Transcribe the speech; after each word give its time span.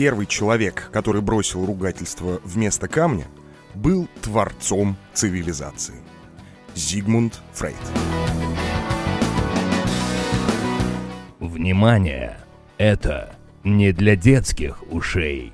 первый 0.00 0.24
человек, 0.24 0.88
который 0.94 1.20
бросил 1.20 1.66
ругательство 1.66 2.40
вместо 2.42 2.88
камня, 2.88 3.26
был 3.74 4.08
творцом 4.22 4.96
цивилизации. 5.12 5.96
Зигмунд 6.74 7.38
Фрейд. 7.52 7.76
Внимание! 11.38 12.38
Это 12.78 13.36
не 13.62 13.92
для 13.92 14.16
детских 14.16 14.82
ушей. 14.90 15.52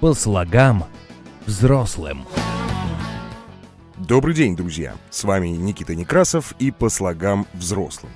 По 0.00 0.14
слогам 0.14 0.84
взрослым. 1.46 2.26
Добрый 3.96 4.34
день, 4.34 4.56
друзья! 4.56 4.96
С 5.10 5.22
вами 5.22 5.50
Никита 5.50 5.94
Некрасов 5.94 6.54
и 6.58 6.72
по 6.72 6.88
слогам 6.88 7.46
взрослым. 7.52 8.10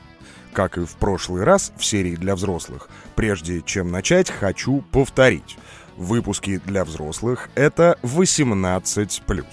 Как 0.53 0.77
и 0.77 0.85
в 0.85 0.97
прошлый 0.97 1.45
раз 1.45 1.73
в 1.77 1.85
серии 1.85 2.15
для 2.15 2.37
взрослых, 2.37 2.89
прежде 3.17 3.63
чем 3.63 3.91
начать, 3.91 4.31
хочу 4.31 4.83
повторить. 4.93 5.57
Выпуски 5.97 6.61
для 6.67 6.85
взрослых— 6.85 7.49
это 7.55 7.99
18+. 8.03 9.45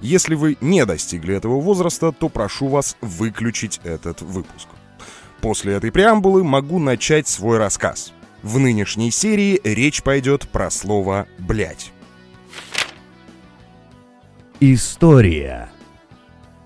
Если 0.00 0.34
вы 0.34 0.56
не 0.60 0.84
достигли 0.84 1.34
этого 1.34 1.60
возраста, 1.60 2.12
то 2.12 2.28
прошу 2.28 2.68
вас 2.68 2.96
выключить 3.00 3.80
этот 3.84 4.22
выпуск. 4.22 4.68
После 5.40 5.74
этой 5.74 5.90
преамбулы 5.90 6.44
могу 6.44 6.78
начать 6.78 7.26
свой 7.26 7.58
рассказ. 7.58 8.12
В 8.42 8.58
нынешней 8.58 9.10
серии 9.10 9.60
речь 9.64 10.02
пойдет 10.02 10.48
про 10.48 10.70
слово 10.70 11.26
«блять». 11.38 11.92
История. 14.60 15.70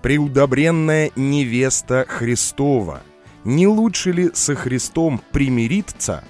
Преудобренная 0.01 1.11
невеста 1.15 2.05
Христова. 2.07 3.01
Не 3.43 3.67
лучше 3.67 4.11
ли 4.11 4.31
со 4.33 4.55
Христом 4.55 5.21
примириться 5.31 6.23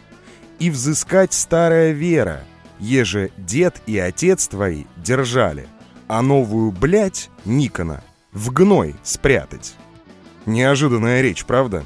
и 0.59 0.69
взыскать 0.69 1.33
старая 1.33 1.91
вера, 1.91 2.43
еже 2.79 3.31
дед 3.37 3.81
и 3.87 3.97
отец 3.97 4.47
твои 4.47 4.83
держали, 4.97 5.67
а 6.07 6.21
новую 6.21 6.71
блять 6.71 7.29
Никона 7.45 8.03
в 8.31 8.51
гной 8.51 8.95
спрятать? 9.03 9.75
Неожиданная 10.45 11.21
речь, 11.21 11.45
правда? 11.45 11.83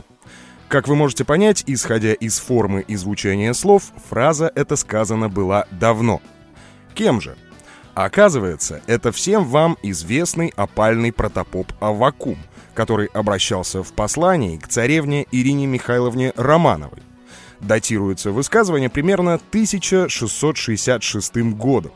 Как 0.68 0.88
вы 0.88 0.96
можете 0.96 1.24
понять, 1.24 1.64
исходя 1.68 2.14
из 2.14 2.40
формы 2.40 2.84
и 2.88 2.96
звучания 2.96 3.54
слов, 3.54 3.92
фраза 4.10 4.52
эта 4.56 4.76
сказана 4.76 5.30
была 5.30 5.68
давно. 5.72 6.22
Кем 6.96 7.22
же? 7.22 7.38
Оказывается, 7.96 8.82
это 8.88 9.12
всем 9.12 9.46
вам 9.46 9.78
известный 9.84 10.52
опальный 10.56 11.12
протопоп 11.12 11.72
Аввакум, 11.80 12.38
который 12.74 13.06
обращался 13.08 13.84
в 13.84 13.94
послании 13.94 14.58
к 14.58 14.68
царевне 14.68 15.28
Ирине 15.32 15.68
Михайловне 15.68 16.34
Романовой. 16.36 17.04
Датируется 17.60 18.32
высказывание 18.32 18.90
примерно 18.90 19.36
1666 19.36 21.38
годом. 21.54 21.92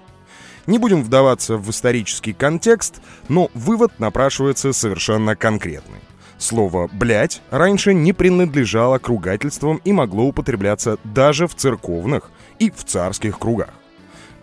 Не 0.68 0.78
будем 0.78 1.02
вдаваться 1.02 1.58
в 1.58 1.70
исторический 1.72 2.34
контекст, 2.34 3.02
но 3.28 3.50
вывод 3.53 4.00
напрашивается 4.00 4.73
совершенно 4.73 5.36
конкретный. 5.36 6.00
Слово 6.38 6.88
«блять» 6.94 7.42
раньше 7.50 7.95
не 7.95 8.14
принадлежало 8.14 9.00
к 9.00 9.08
ругательствам 9.08 9.81
и 9.84 9.92
могло 9.92 10.25
употребляться 10.25 11.00
даже 11.03 11.48
в 11.48 11.56
церковных 11.56 12.30
и 12.59 12.70
в 12.70 12.84
царских 12.84 13.40
кругах. 13.40 13.73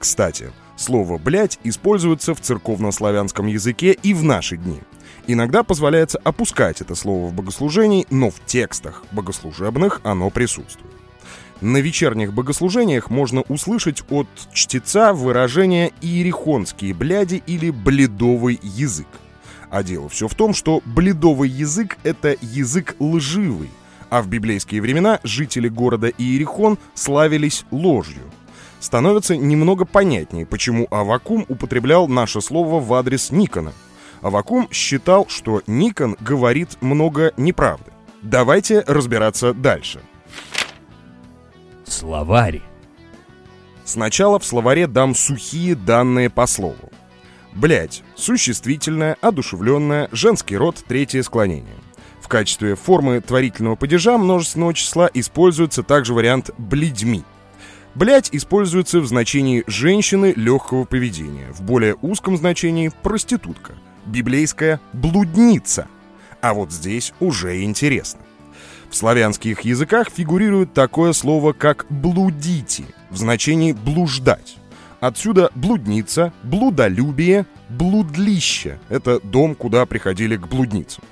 Кстати, 0.01 0.51
слово 0.77 1.19
«блять» 1.19 1.59
используется 1.65 2.35
в 2.35 2.41
церковнославянском 2.41 3.47
языке 3.47 3.93
и 3.93 4.15
в 4.15 4.23
наши 4.23 4.57
дни. 4.57 4.81
Иногда 5.27 5.63
позволяется 5.63 6.19
опускать 6.23 6.81
это 6.81 6.95
слово 6.95 7.29
в 7.29 7.35
богослужении, 7.35 8.07
но 8.11 8.31
в 8.31 8.45
текстах 8.45 9.05
богослужебных 9.13 10.01
оно 10.05 10.31
присутствует. 10.31 10.95
На 11.61 11.79
вечерних 11.79 12.35
богослужениях 12.35 13.11
можно 13.11 13.41
услышать 13.43 14.03
от 14.11 14.29
чтеца 14.53 15.15
выражение 15.15 15.93
«иерихонские 16.03 16.93
бляди» 16.93 17.43
или 17.47 17.71
«бледовый 17.71 18.61
язык». 18.63 19.07
А 19.71 19.83
дело 19.83 20.09
все 20.09 20.29
в 20.29 20.35
том, 20.35 20.53
что 20.53 20.83
бледовый 20.85 21.49
язык— 21.49 21.97
это 22.03 22.37
язык 22.41 22.97
лживый, 22.99 23.71
а 24.11 24.23
в 24.23 24.29
библейские 24.29 24.81
времена 24.81 25.21
жители 25.25 25.69
города 25.69 26.09
Иерихон 26.09 26.79
славились 26.95 27.65
ложью. 27.71 28.23
Становится 28.85 29.35
немного 29.35 29.87
понятнее, 29.87 30.45
почему 30.45 30.87
Авакум 30.91 31.47
употреблял 31.49 32.07
наше 32.07 32.43
слово 32.43 32.81
в 32.81 32.93
адрес 32.93 33.31
Никона. 33.31 33.73
Авакум 34.21 34.69
считал, 34.71 35.27
что 35.27 35.63
Никон 35.67 36.19
говорит 36.21 36.77
много 36.83 37.33
неправды. 37.39 37.93
Давайте 38.21 38.85
разбираться 38.87 39.55
дальше. 39.55 40.03
Словарь. 41.87 42.61
Сначала 43.87 44.39
в 44.39 44.45
словаре 44.45 44.87
дам 44.87 45.15
сухие 45.15 45.77
данные 45.77 46.29
по 46.29 46.47
слову. 46.47 46.93
Блять, 47.55 48.03
существительное, 48.17 49.17
одушевленное, 49.23 50.11
женский 50.13 50.59
род, 50.59 50.85
третье 50.87 51.23
склонение. 51.23 51.79
В 52.21 52.29
качестве 52.29 52.75
формы 52.75 53.23
творительного 53.23 53.77
падежа 53.77 54.19
множественного 54.19 54.75
числа 54.75 55.09
используется 55.15 55.83
также 55.83 56.13
вариант 56.13 56.51
«бледьми». 56.59 57.25
Блять 57.95 58.31
используется 58.33 59.01
в 59.01 59.07
значении 59.07 59.63
женщины 59.69 60.33
легкого 60.35 60.85
поведения, 60.85 61.53
в 61.53 61.63
более 61.63 61.95
узком 62.03 62.37
значении 62.37 62.91
проститутка, 63.03 63.75
библейская 64.05 64.81
блудница. 64.93 65.87
А 66.41 66.55
вот 66.55 66.73
здесь 66.73 67.15
уже 67.21 67.63
интересно. 67.63 68.21
В 68.91 68.97
славянских 68.97 69.61
языках 69.61 70.09
фигурирует 70.11 70.75
такое 70.75 71.13
слово, 71.13 71.53
как 71.53 71.87
«блудите» 71.89 72.85
в 73.11 73.17
значении 73.17 73.73
«блуждать». 73.73 74.57
Отсюда 74.99 75.51
блудница, 75.55 76.33
блудолюбие, 76.43 77.47
блудлище— 77.69 78.81
это 78.89 79.21
дом, 79.21 79.55
куда 79.55 79.87
приходили 79.87 80.37
к 80.37 80.49
блудницам. 80.49 81.05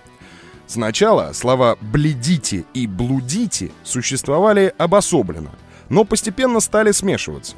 Сначала 0.67 1.33
слова 1.33 1.77
«бледите» 1.81 2.65
и 2.75 2.87
«блудите» 2.87 3.71
существовали 3.85 4.73
обособленно, 4.79 5.51
но 5.93 6.05
постепенно 6.05 6.61
стали 6.61 6.91
смешиваться. 6.91 7.55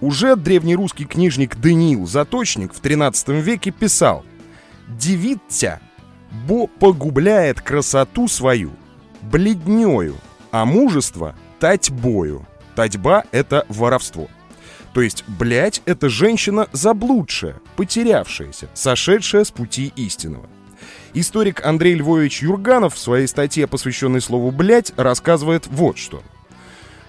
Уже 0.00 0.34
древнерусский 0.34 1.04
книжник 1.06 1.56
Даниил 1.56 2.06
Заточник 2.06 2.74
в 2.74 2.80
13 2.80 3.28
веке 3.28 3.70
писал 3.70 4.24
«Девица, 4.88 5.80
бо 6.46 6.66
погубляет 6.66 7.60
красоту 7.60 8.26
свою 8.26 8.72
бледнею, 9.22 10.16
а 10.50 10.64
мужество— 10.64 11.36
татьбою». 11.60 12.46
Татьба— 12.74 13.24
это 13.30 13.64
воровство. 13.68 14.28
То 14.92 15.00
есть, 15.00 15.22
блядь, 15.28 15.80
это 15.84 16.08
женщина 16.08 16.66
заблудшая, 16.72 17.60
потерявшаяся, 17.76 18.68
сошедшая 18.74 19.44
с 19.44 19.52
пути 19.52 19.92
истинного. 19.94 20.46
Историк 21.14 21.64
Андрей 21.64 21.94
Львович 21.94 22.42
Юрганов 22.42 22.94
в 22.94 22.98
своей 22.98 23.28
статье, 23.28 23.68
посвященной 23.68 24.20
слову 24.20 24.50
«блядь», 24.50 24.92
рассказывает 24.96 25.68
вот 25.68 25.96
что. 25.96 26.24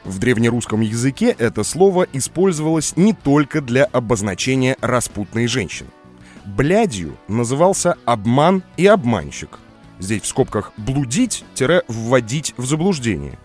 В 0.04 0.20
древнерусском 0.20 0.82
языке 0.82 1.36
это 1.38 1.64
слово 1.64 2.08
использовалось 2.14 2.96
не 2.96 3.14
только 3.14 3.62
для 3.62 3.86
обозначения 3.86 4.78
распутной 4.82 5.48
женщины. 5.48 5.90
Блядью 6.46 7.18
назывался 7.28 7.98
обман 8.06 8.64
и 8.78 8.88
обманщик. 8.88 9.60
Здесь 10.00 10.24
в 10.24 10.28
скобках 10.28 10.72
«блудить-вводить 10.78 12.54
в 12.58 12.66
заблуждение» 12.66 13.38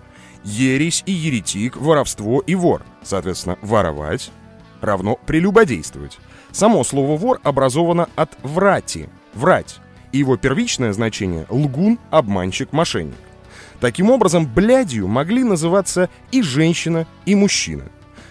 ересь 0.45 1.03
и 1.07 1.13
еретик, 1.13 1.77
воровство 1.77 2.41
и 2.41 2.55
вор. 2.55 2.83
Соответственно, 3.03 3.59
воровать 3.63 4.31
равно 4.81 5.19
прелюбодействовать. 5.27 6.19
Само 6.53 6.85
слово 6.85 7.17
«вор» 7.17 7.41
образовано 7.43 8.09
от 8.15 8.31
«врати»— 8.43 9.09
«врать». 9.35 9.81
И 10.13 10.19
его 10.19 10.37
первичное 10.37 10.93
значение— 10.93 11.47
лгун, 11.49 11.99
обманщик, 12.11 12.73
мошенник. 12.73 13.17
Таким 13.81 14.11
образом, 14.11 14.47
блядью 14.47 15.09
могли 15.09 15.45
называться 15.45 16.09
и 16.31 16.43
женщина, 16.43 17.07
и 17.27 17.35
мужчина. 17.35 17.85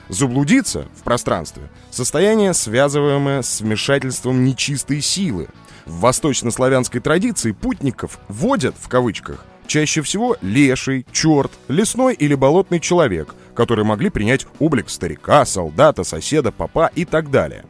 Заблудиться 0.09 0.87
в 0.95 1.03
пространстве— 1.03 1.69
состояние, 1.91 2.53
связываемое 2.53 3.41
с 3.41 3.61
вмешательством 3.61 4.43
нечистой 4.43 5.01
силы. 5.01 5.47
В 5.85 5.99
восточнославянской 5.99 7.01
традиции 7.01 7.51
путников 7.51 8.19
«водят» 8.27 8.75
в 8.79 8.87
кавычках 8.87 9.45
Чаще 9.67 10.01
всего 10.01 10.35
леший, 10.41 11.05
черт, 11.11 11.51
лесной 11.67 12.13
или 12.13 12.35
болотный 12.35 12.79
человек, 12.79 13.33
которые 13.55 13.85
могли 13.85 14.09
принять 14.09 14.45
облик 14.59 14.89
старика, 14.89 15.45
солдата, 15.45 16.03
соседа, 16.03 16.51
папа 16.51 16.91
и 16.93 17.05
так 17.05 17.31
далее. 17.31 17.65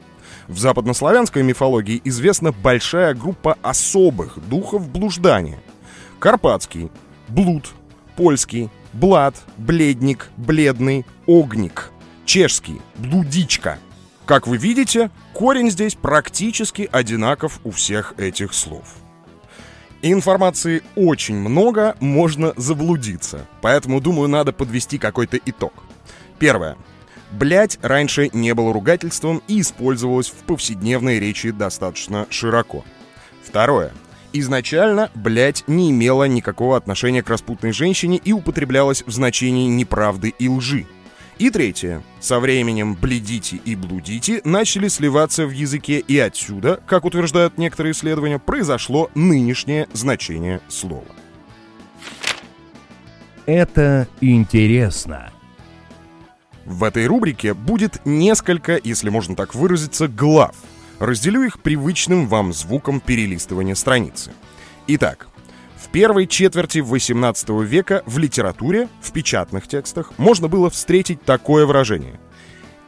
В 0.48 0.58
западнославянской 0.58 1.44
мифологии 1.44 2.02
известна 2.04 2.52
большая 2.52 3.14
группа 3.14 3.58
особых 3.62 4.38
духов 4.50 4.90
блуждания. 4.90 5.60
Карпатский, 6.20 6.92
блуд, 7.34 7.74
польский, 8.16 8.70
блад, 8.94 9.36
бледник, 9.58 10.30
бледный, 10.38 11.06
огник, 11.26 11.92
чешский, 12.26 12.82
блудичка. 12.96 13.80
Как 14.26 14.48
вы 14.48 14.58
видите, 14.58 15.10
корень 15.34 15.70
здесь 15.70 15.96
практически 15.96 16.88
одинаков 16.92 17.60
у 17.64 17.72
всех 17.72 18.14
этих 18.18 18.54
слов. 18.54 18.96
Информации 20.02 20.84
очень 20.96 21.36
много, 21.36 21.96
можно 22.00 22.54
заблудиться. 22.56 23.48
Поэтому, 23.62 24.02
думаю, 24.02 24.28
надо 24.28 24.52
подвести 24.52 24.98
какой-то 24.98 25.40
итог. 25.46 25.74
Первое. 26.40 26.78
Блять 27.32 27.80
раньше 27.82 28.30
не 28.32 28.54
было 28.54 28.74
ругательством 28.74 29.42
и 29.48 29.62
использовалось 29.62 30.30
в 30.30 30.46
повседневной 30.46 31.20
речи 31.20 31.52
достаточно 31.52 32.28
широко. 32.30 32.84
Второе. 33.44 33.92
Изначально 34.36 35.12
блять 35.14 35.64
не 35.68 35.92
имела 35.92 36.24
никакого 36.24 36.76
отношения 36.76 37.22
к 37.22 37.30
распутной 37.30 37.72
женщине 37.72 38.18
и 38.18 38.34
употреблялась 38.34 39.04
в 39.06 39.12
значении 39.12 39.68
неправды 39.68 40.34
и 40.40 40.50
лжи. 40.50 40.88
И 41.38 41.52
третье. 41.52 42.02
Со 42.20 42.40
временем 42.40 42.96
«бледите» 42.96 43.58
и 43.58 43.76
«блудите» 43.76 44.42
начали 44.44 44.88
сливаться 44.88 45.46
в 45.46 45.52
языке, 45.52 46.00
и 46.00 46.18
отсюда, 46.18 46.80
как 46.88 47.06
утверждают 47.06 47.58
некоторые 47.60 47.92
исследования, 47.92 48.40
произошло 48.40 49.12
нынешнее 49.14 49.88
значение 49.94 50.62
слова. 50.68 51.06
Это 53.46 54.08
интересно. 54.22 55.32
В 56.66 56.84
этой 56.84 57.06
рубрике 57.08 57.54
будет 57.54 58.02
несколько, 58.06 58.80
если 58.84 59.10
можно 59.10 59.36
так 59.36 59.54
выразиться, 59.54 60.08
глав. 60.08 60.56
Разделю 61.00 61.44
их 61.44 61.60
привычным 61.60 62.28
вам 62.28 62.54
звуком 62.54 63.00
перелистывания 63.00 63.76
страницы. 63.76 64.32
Итак, 64.88 65.28
в 65.78 65.90
первой 65.90 66.28
четверти 66.28 66.80
XVIII 66.80 67.64
века 67.66 68.04
в 68.06 68.18
литературе, 68.18 68.90
в 69.02 69.12
печатных 69.12 69.68
текстах, 69.68 70.14
можно 70.18 70.48
было 70.48 70.70
встретить 70.70 71.24
такое 71.24 71.66
выражение. 71.66 72.20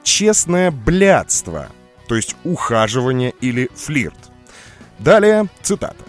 «Честное 0.04 0.72
блядство», 0.72 1.70
то 2.08 2.16
есть 2.16 2.36
ухаживание 2.44 3.34
или 3.42 3.70
флирт. 3.76 4.32
Далее 5.00 5.48
цитата. 5.62 6.04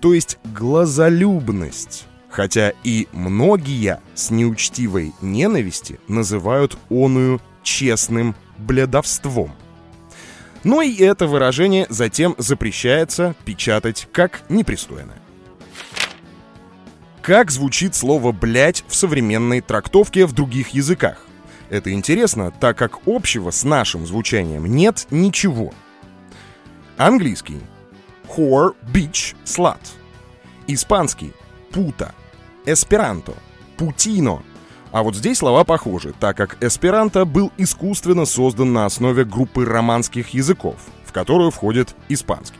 То 0.00 0.14
есть 0.14 0.38
глазолюбность, 0.44 2.06
хотя 2.28 2.72
и 2.84 3.08
многие 3.12 4.00
с 4.14 4.30
неучтивой 4.30 5.12
ненависти 5.20 5.98
называют 6.06 6.76
оную 6.90 7.40
честным 7.62 8.36
блядовством. 8.58 9.52
Но 10.66 10.82
и 10.82 10.96
это 10.96 11.28
выражение 11.28 11.86
затем 11.90 12.34
запрещается 12.38 13.36
печатать 13.44 14.08
как 14.10 14.42
непристойное. 14.48 15.20
Как 17.22 17.52
звучит 17.52 17.94
слово 17.94 18.32
«блять» 18.32 18.82
в 18.88 18.96
современной 18.96 19.60
трактовке 19.60 20.26
в 20.26 20.32
других 20.32 20.70
языках? 20.70 21.24
Это 21.70 21.92
интересно, 21.92 22.50
так 22.50 22.76
как 22.76 22.98
общего 23.06 23.52
с 23.52 23.62
нашим 23.62 24.08
звучанием 24.08 24.66
нет 24.66 25.06
ничего. 25.12 25.72
Английский– 26.96 27.60
whore, 28.36 28.74
bitch, 28.92 29.36
slut. 29.44 29.78
Испанский– 30.66 31.32
puta– 31.70 32.10
эсперанто, 32.66 33.34
путино. 33.76 34.42
А 34.92 35.02
вот 35.02 35.14
здесь 35.14 35.38
слова 35.38 35.64
похожи, 35.64 36.14
так 36.18 36.36
как 36.36 36.62
эсперанто 36.62 37.24
был 37.24 37.52
искусственно 37.58 38.24
создан 38.24 38.72
на 38.72 38.86
основе 38.86 39.24
группы 39.24 39.64
романских 39.64 40.30
языков, 40.30 40.76
в 41.04 41.12
которую 41.12 41.50
входит 41.50 41.94
испанский. 42.08 42.58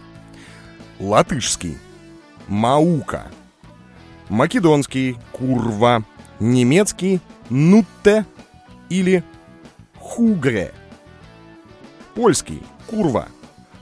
Латышский– 0.99 1.79
маука. 2.49 3.27
Македонский– 4.29 5.17
курва. 5.33 6.05
Немецкий– 6.41 7.21
нутте 7.51 8.27
или 8.89 9.25
хугре. 9.99 10.75
Польский– 12.15 12.63
курва. 12.87 13.29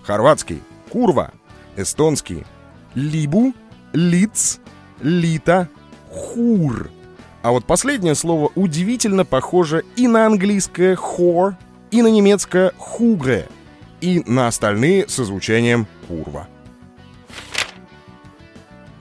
Хорватский– 0.03 0.63
курва. 0.91 1.33
Эстонский– 1.77 2.45
либу, 2.95 3.55
лиц, 3.93 4.61
лита, 5.01 5.69
хур. 6.11 6.91
А 7.45 7.51
вот 7.53 7.67
последнее 7.67 8.15
слово 8.15 8.51
удивительно 8.55 9.27
похоже 9.27 9.85
и 9.97 10.09
на 10.09 10.25
английское 10.25 10.97
«хор», 10.97 11.57
и 11.91 12.01
на 12.01 12.07
немецкое 12.07 12.73
«хугре», 12.79 13.49
и 14.01 14.23
на 14.25 14.49
остальные 14.49 15.11
со 15.11 15.27
звучанием 15.27 15.87
«курва». 16.09 16.49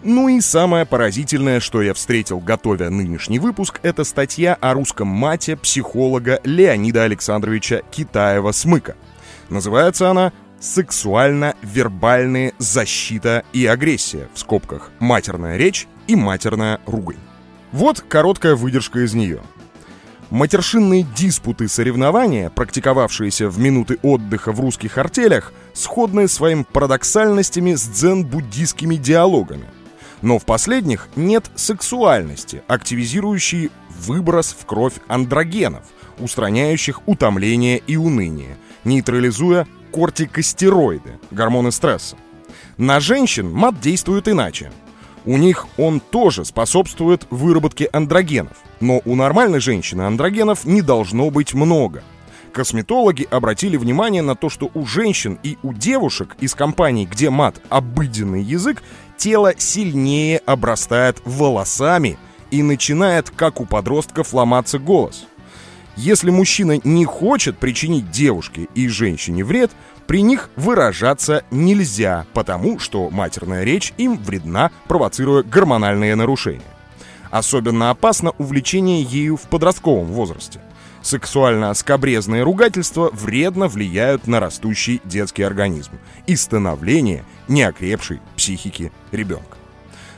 Ну 0.03 0.27
и 0.27 0.41
самое 0.41 0.85
поразительное, 0.85 1.61
что 1.61 1.81
я 1.81 1.93
встретил, 1.93 2.39
готовя 2.39 2.89
нынешний 2.89 3.39
выпуск, 3.39 3.79
это 3.81 4.03
статья 4.03 4.55
о 4.55 4.73
русском 4.73 5.07
мате 5.07 5.55
психолога 5.55 6.41
Леонида 6.43 7.03
Александровича 7.03 7.81
Китаева-Смыка. 7.91 8.95
Называется 9.47 10.09
она 10.09 10.33
«Сексуально-вербальные 10.59 12.55
защита 12.57 13.45
и 13.53 13.65
агрессия» 13.65 14.27
в 14.33 14.39
скобках 14.39 14.91
«Матерная 14.99 15.55
речь 15.55 15.87
и 16.07 16.17
матерная 16.17 16.81
ругань». 16.85 17.15
Вот 17.73 18.01
короткая 18.07 18.55
выдержка 18.55 18.99
из 19.03 19.15
нее. 19.15 19.41
Матершинные 20.29 21.07
диспуты 21.15 21.67
соревнования, 21.67 22.51
практиковавшиеся 22.51 23.49
в 23.49 23.57
минуты 23.57 23.97
отдыха 24.03 24.51
в 24.51 24.59
русских 24.59 24.99
артелях, 24.99 25.51
сходны 25.73 26.27
своими 26.27 26.65
парадоксальностями 26.71 27.73
с 27.73 27.87
дзен-буддийскими 27.87 28.95
диалогами. 28.95 29.65
Но 30.21 30.37
в 30.37 30.45
последних 30.45 31.09
нет 31.15 31.49
сексуальности, 31.55 32.61
активизирующей 32.67 33.71
выброс 33.89 34.55
в 34.57 34.67
кровь 34.67 34.93
андрогенов, 35.07 35.83
устраняющих 36.19 37.07
утомление 37.07 37.79
и 37.79 37.97
уныние, 37.97 38.57
нейтрализуя 38.83 39.67
кортикостероиды, 39.91 41.19
гормоны 41.31 41.71
стресса. 41.71 42.17
На 42.77 42.99
женщин 42.99 43.51
мат 43.51 43.81
действует 43.81 44.27
иначе– 44.27 44.71
у 45.25 45.37
них 45.37 45.67
он 45.77 45.99
тоже 45.99 46.45
способствует 46.45 47.25
выработке 47.29 47.89
андрогенов. 47.91 48.57
Но 48.79 49.01
у 49.05 49.15
нормальной 49.15 49.59
женщины 49.59 50.01
андрогенов 50.03 50.65
не 50.65 50.81
должно 50.81 51.29
быть 51.29 51.53
много. 51.53 52.03
Косметологи 52.51 53.27
обратили 53.31 53.77
внимание 53.77 54.21
на 54.21 54.35
то, 54.35 54.49
что 54.49 54.69
у 54.75 54.85
женщин 54.85 55.39
и 55.41 55.57
у 55.63 55.73
девушек 55.73 56.35
из 56.39 56.53
компаний, 56.53 57.07
где 57.09 57.29
мат 57.31 57.59
обыденный 57.69 58.43
язык, 58.43 58.83
тело 59.17 59.53
сильнее 59.57 60.37
обрастает 60.45 61.19
волосами 61.25 62.17
и 62.51 62.61
начинает, 62.61 63.31
как 63.31 63.59
у 63.59 63.65
подростков, 63.65 64.33
ломаться 64.33 64.77
голос. 64.77 65.25
Если 65.95 66.29
мужчина 66.29 66.79
не 66.83 67.05
хочет 67.05 67.57
причинить 67.57 68.11
девушке 68.11 68.67
и 68.75 68.87
женщине 68.87 69.43
вред, 69.43 69.71
при 70.07 70.21
них 70.21 70.49
выражаться 70.55 71.43
нельзя, 71.51 72.25
потому 72.33 72.79
что 72.79 73.09
матерная 73.09 73.63
речь 73.63 73.93
им 73.97 74.17
вредна, 74.17 74.71
провоцируя 74.87 75.43
гормональные 75.43 76.15
нарушения. 76.15 76.61
Особенно 77.31 77.89
опасно 77.89 78.31
увлечение 78.37 79.01
ею 79.01 79.37
в 79.37 79.41
подростковом 79.43 80.05
возрасте. 80.05 80.61
Сексуально-скобрезные 81.01 82.43
ругательства 82.43 83.09
вредно 83.11 83.67
влияют 83.67 84.27
на 84.27 84.39
растущий 84.39 85.01
детский 85.03 85.43
организм 85.43 85.91
и 86.27 86.35
становление 86.35 87.25
неокрепшей 87.47 88.21
психики 88.37 88.91
ребенка. 89.11 89.57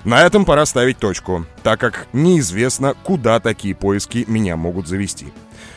На 0.03 0.21
этом 0.21 0.45
пора 0.45 0.67
ставить 0.67 0.99
точку, 0.99 1.45
так 1.63 1.79
как 1.79 2.07
неизвестно, 2.13 2.93
куда 3.03 3.39
такие 3.39 3.73
поиски 3.73 4.23
меня 4.27 4.55
могут 4.55 4.87
завести. 4.87 5.33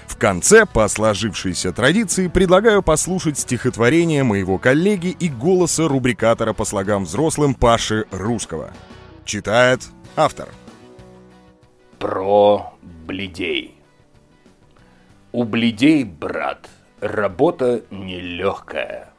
В 0.07 0.17
конце, 0.17 0.67
по 0.67 0.89
сложившейся 0.89 1.73
традиции, 1.73 2.29
предлагаю 2.29 2.83
послушать 2.83 3.39
стихотворение 3.39 4.25
моего 4.25 4.59
коллеги 4.59 5.09
и 5.09 5.29
голоса 5.29 5.87
рубрикатора 5.87 6.53
по 6.53 6.65
слогам 6.65 7.05
взрослым 7.05 7.55
Паши 7.55 8.07
Русского. 8.11 8.73
Читает 9.25 9.83
автор. 10.17 10.49
Про 11.99 12.75
бледей. 13.07 13.75
У 15.33 15.45
бледей, 15.45 16.05
брат, 16.05 16.69
работа 17.01 17.83
нелегкая. 17.91 19.11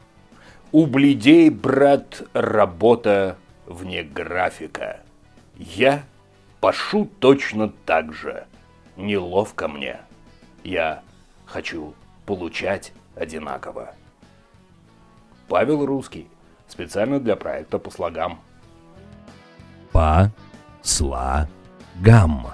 У 0.72 0.86
бледей, 0.86 1.50
брат, 1.50 2.24
работа 2.34 3.38
вне 3.66 4.04
графика. 4.04 5.00
Я 5.56 6.04
пашу 6.60 7.10
точно 7.20 7.70
так 7.86 8.14
же. 8.14 8.46
Неловко 8.98 9.68
мне. 9.68 10.00
Я 10.64 11.02
хочу 11.46 11.94
получать 12.26 12.94
одинаково. 13.16 13.94
Павел 15.48 15.86
Русский. 15.86 16.28
Специально 16.68 17.20
для 17.20 17.36
проекта 17.36 17.80
по 17.80 17.90
слогам. 17.90 18.40
По 19.92 20.32
слогам. 20.84 22.54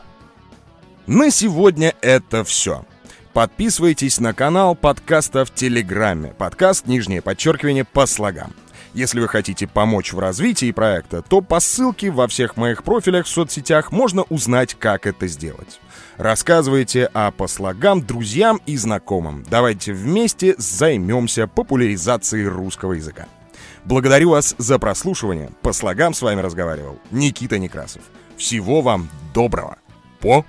На 1.06 1.30
сегодня 1.30 1.94
это 2.02 2.44
все. 2.44 2.86
Подписывайтесь 3.34 4.22
на 4.22 4.34
канал 4.34 4.76
подкаста 4.76 5.44
в 5.44 5.54
Телеграме. 5.54 6.34
Подкаст, 6.38 6.88
нижнее 6.88 7.22
подчеркивание, 7.22 7.84
по 7.84 8.06
слогам. 8.06 8.54
Если 8.96 9.20
вы 9.20 9.28
хотите 9.28 9.68
помочь 9.68 10.14
в 10.14 10.20
развитии 10.20 10.72
проекта, 10.72 11.22
то 11.22 11.42
по 11.42 11.60
ссылке 11.60 12.10
во 12.10 12.30
всех 12.30 12.56
моих 12.56 12.86
профилях 12.86 13.26
в 13.26 13.30
соцсетях 13.30 13.92
можно 13.92 14.24
узнать, 14.30 14.74
как 14.76 15.06
это 15.06 15.28
сделать. 15.28 15.82
Рассказывайте 16.16 17.08
о 17.08 17.32
по 17.32 17.48
слогам 17.48 18.02
друзьям 18.02 18.62
и 18.66 18.78
знакомым. 18.78 19.44
Давайте 19.50 19.92
вместе 19.92 20.56
займемся 20.58 21.46
популяризацией 21.46 22.48
русского 22.48 22.94
языка. 22.94 23.28
Благодарю 23.84 24.30
вас 24.30 24.56
за 24.58 24.80
прослушивание. 24.80 25.52
По 25.62 25.74
слогам 25.74 26.14
с 26.14 26.22
вами 26.22 26.40
разговаривал 26.40 26.98
Никита 27.12 27.60
Некрасов. 27.60 28.02
Всего 28.38 28.82
вам 28.82 29.10
доброго. 29.34 29.78
По 30.22 30.46